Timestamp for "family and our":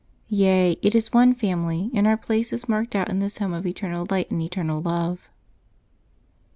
1.35-2.17